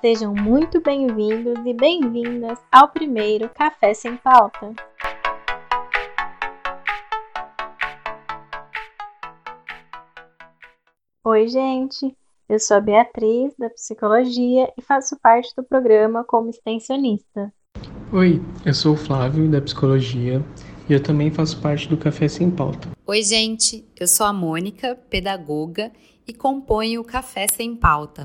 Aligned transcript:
Sejam 0.00 0.34
muito 0.34 0.80
bem-vindos 0.80 1.58
e 1.66 1.74
bem-vindas 1.74 2.58
ao 2.72 2.88
primeiro 2.88 3.50
Café 3.50 3.92
Sem 3.92 4.16
Pauta. 4.16 4.72
Oi, 11.22 11.48
gente! 11.48 12.16
Eu 12.48 12.58
sou 12.58 12.78
a 12.78 12.80
Beatriz, 12.80 13.54
da 13.58 13.68
Psicologia, 13.68 14.72
e 14.74 14.80
faço 14.80 15.18
parte 15.20 15.54
do 15.54 15.62
programa 15.62 16.24
como 16.24 16.48
extensionista. 16.48 17.52
Oi, 18.10 18.40
eu 18.64 18.72
sou 18.72 18.94
o 18.94 18.96
Flávio, 18.96 19.50
da 19.50 19.60
Psicologia, 19.60 20.42
e 20.88 20.94
eu 20.94 21.02
também 21.02 21.30
faço 21.30 21.60
parte 21.60 21.86
do 21.86 21.98
Café 21.98 22.26
Sem 22.26 22.50
Pauta. 22.50 22.88
Oi, 23.06 23.22
gente, 23.22 23.86
eu 24.00 24.08
sou 24.08 24.24
a 24.24 24.32
Mônica, 24.32 24.96
pedagoga, 25.10 25.92
e 26.26 26.32
componho 26.32 27.02
o 27.02 27.04
Café 27.04 27.46
Sem 27.46 27.76
Pauta. 27.76 28.24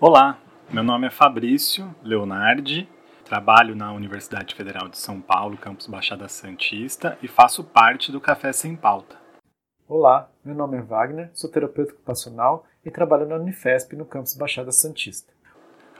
Olá, 0.00 0.40
meu 0.70 0.82
nome 0.82 1.06
é 1.06 1.10
Fabrício 1.10 1.94
Leonardi, 2.02 2.88
trabalho 3.24 3.74
na 3.74 3.92
Universidade 3.92 4.54
Federal 4.54 4.88
de 4.88 4.98
São 4.98 5.20
Paulo, 5.20 5.56
campus 5.56 5.86
Baixada 5.86 6.28
Santista, 6.28 7.18
e 7.22 7.28
faço 7.28 7.62
parte 7.62 8.10
do 8.10 8.20
Café 8.20 8.52
Sem 8.52 8.74
Pauta. 8.74 9.16
Olá, 9.88 10.30
meu 10.44 10.54
nome 10.54 10.78
é 10.78 10.82
Wagner, 10.82 11.30
sou 11.34 11.50
terapeuta 11.50 11.92
ocupacional 11.92 12.66
e 12.84 12.90
trabalho 12.90 13.28
na 13.28 13.36
Unifesp 13.36 13.94
no 13.96 14.04
campus 14.04 14.36
Baixada 14.36 14.72
Santista. 14.72 15.32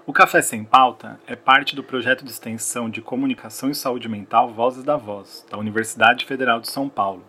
O 0.07 0.13
Café 0.13 0.43
Sem 0.43 0.65
Pauta 0.65 1.19
é 1.27 1.35
parte 1.35 1.75
do 1.75 1.83
projeto 1.83 2.25
de 2.25 2.31
extensão 2.31 2.91
de 2.91 3.01
comunicação 3.01 3.71
e 3.71 3.75
saúde 3.75 4.09
mental 4.09 4.53
Vozes 4.53 4.85
da 4.85 4.97
Voz, 4.97 5.47
da 5.51 5.57
Universidade 5.57 6.27
Federal 6.27 6.61
de 6.61 6.71
São 6.71 6.89
Paulo. 6.89 7.25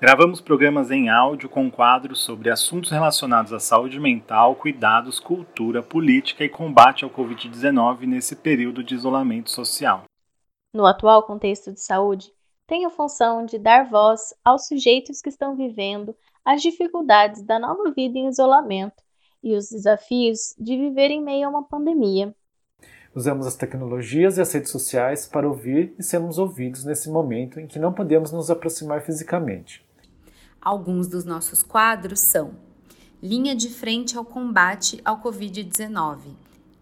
Gravamos 0.00 0.40
programas 0.40 0.90
em 0.90 1.10
áudio 1.10 1.46
com 1.46 1.70
quadros 1.70 2.20
sobre 2.20 2.48
assuntos 2.48 2.90
relacionados 2.90 3.52
à 3.52 3.60
saúde 3.60 4.00
mental, 4.00 4.56
cuidados, 4.56 5.20
cultura, 5.20 5.82
política 5.82 6.42
e 6.42 6.48
combate 6.48 7.04
ao 7.04 7.10
Covid-19 7.10 8.06
nesse 8.06 8.34
período 8.34 8.82
de 8.82 8.94
isolamento 8.94 9.50
social. 9.50 10.04
No 10.72 10.86
atual 10.86 11.24
contexto 11.24 11.70
de 11.70 11.82
saúde, 11.82 12.32
tem 12.66 12.86
a 12.86 12.90
função 12.90 13.44
de 13.44 13.58
dar 13.58 13.90
voz 13.90 14.32
aos 14.42 14.66
sujeitos 14.68 15.20
que 15.20 15.28
estão 15.28 15.54
vivendo 15.54 16.16
as 16.42 16.62
dificuldades 16.62 17.42
da 17.42 17.58
nova 17.58 17.90
vida 17.90 18.18
em 18.18 18.26
isolamento 18.26 19.02
e 19.42 19.54
os 19.54 19.68
desafios 19.68 20.54
de 20.58 20.78
viver 20.78 21.10
em 21.10 21.22
meio 21.22 21.46
a 21.46 21.50
uma 21.50 21.62
pandemia. 21.62 22.34
Usamos 23.14 23.46
as 23.46 23.54
tecnologias 23.54 24.38
e 24.38 24.40
as 24.40 24.50
redes 24.50 24.70
sociais 24.70 25.26
para 25.26 25.46
ouvir 25.46 25.94
e 25.98 26.02
sermos 26.02 26.38
ouvidos 26.38 26.86
nesse 26.86 27.10
momento 27.10 27.60
em 27.60 27.66
que 27.66 27.78
não 27.78 27.92
podemos 27.92 28.32
nos 28.32 28.50
aproximar 28.50 29.02
fisicamente. 29.02 29.89
Alguns 30.62 31.08
dos 31.08 31.24
nossos 31.24 31.62
quadros 31.62 32.20
são 32.20 32.50
Linha 33.22 33.56
de 33.56 33.70
Frente 33.70 34.18
ao 34.18 34.24
Combate 34.24 35.00
ao 35.04 35.22
Covid-19, 35.22 36.18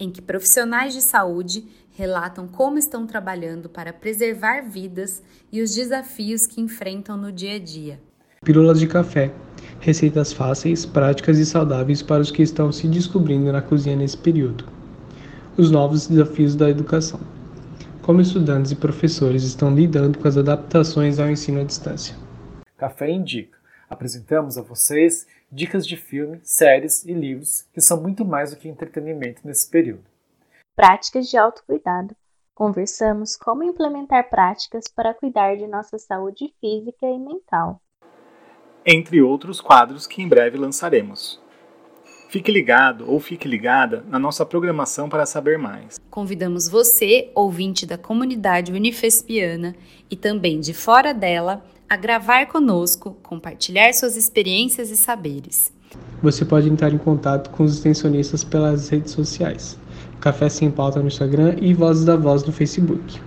em 0.00 0.10
que 0.10 0.20
profissionais 0.20 0.92
de 0.92 1.00
saúde 1.00 1.64
relatam 1.92 2.48
como 2.48 2.76
estão 2.76 3.06
trabalhando 3.06 3.68
para 3.68 3.92
preservar 3.92 4.62
vidas 4.62 5.22
e 5.52 5.62
os 5.62 5.74
desafios 5.74 6.46
que 6.46 6.60
enfrentam 6.60 7.16
no 7.16 7.30
dia 7.30 7.54
a 7.54 7.58
dia. 7.58 8.00
Pílulas 8.42 8.80
de 8.80 8.86
café 8.86 9.32
receitas 9.80 10.32
fáceis, 10.32 10.84
práticas 10.84 11.38
e 11.38 11.46
saudáveis 11.46 12.02
para 12.02 12.22
os 12.22 12.30
que 12.30 12.42
estão 12.42 12.72
se 12.72 12.88
descobrindo 12.88 13.52
na 13.52 13.62
cozinha 13.62 13.96
nesse 13.96 14.16
período. 14.16 14.64
Os 15.56 15.70
novos 15.70 16.06
desafios 16.06 16.54
da 16.54 16.68
educação. 16.68 17.20
Como 18.02 18.20
estudantes 18.20 18.72
e 18.72 18.76
professores 18.76 19.44
estão 19.44 19.74
lidando 19.74 20.18
com 20.18 20.26
as 20.26 20.36
adaptações 20.36 21.18
ao 21.18 21.28
ensino 21.28 21.60
à 21.60 21.64
distância. 21.64 22.16
Café 22.76 23.10
Indica. 23.10 23.57
Apresentamos 23.88 24.58
a 24.58 24.62
vocês 24.62 25.26
dicas 25.50 25.86
de 25.86 25.96
filmes, 25.96 26.40
séries 26.44 27.04
e 27.04 27.12
livros 27.12 27.66
que 27.72 27.80
são 27.80 28.00
muito 28.00 28.24
mais 28.24 28.50
do 28.50 28.56
que 28.56 28.68
entretenimento 28.68 29.40
nesse 29.44 29.68
período. 29.68 30.04
Práticas 30.76 31.28
de 31.28 31.36
autocuidado. 31.36 32.14
Conversamos 32.54 33.36
como 33.36 33.62
implementar 33.62 34.28
práticas 34.28 34.84
para 34.88 35.14
cuidar 35.14 35.56
de 35.56 35.66
nossa 35.66 35.98
saúde 35.98 36.52
física 36.60 37.06
e 37.06 37.18
mental 37.18 37.80
entre 38.90 39.20
outros 39.20 39.60
quadros 39.60 40.06
que 40.06 40.22
em 40.22 40.28
breve 40.28 40.56
lançaremos. 40.56 41.38
Fique 42.30 42.50
ligado 42.50 43.10
ou 43.10 43.20
fique 43.20 43.46
ligada 43.46 44.02
na 44.08 44.18
nossa 44.18 44.46
programação 44.46 45.10
para 45.10 45.26
saber 45.26 45.58
mais. 45.58 46.00
Convidamos 46.10 46.68
você, 46.68 47.30
ouvinte 47.34 47.84
da 47.84 47.98
comunidade 47.98 48.72
unifespiana 48.72 49.74
e 50.10 50.16
também 50.16 50.58
de 50.58 50.72
fora 50.72 51.12
dela, 51.12 51.62
a 51.88 51.96
gravar 51.96 52.46
conosco, 52.46 53.16
compartilhar 53.22 53.92
suas 53.94 54.16
experiências 54.16 54.90
e 54.90 54.96
saberes. 54.96 55.72
Você 56.22 56.44
pode 56.44 56.68
entrar 56.68 56.92
em 56.92 56.98
contato 56.98 57.50
com 57.50 57.64
os 57.64 57.74
extensionistas 57.74 58.44
pelas 58.44 58.88
redes 58.88 59.12
sociais. 59.12 59.78
Café 60.20 60.48
Sem 60.48 60.70
Pauta 60.70 61.00
no 61.00 61.06
Instagram 61.06 61.56
e 61.60 61.72
Vozes 61.72 62.04
da 62.04 62.16
Voz 62.16 62.44
no 62.44 62.52
Facebook. 62.52 63.14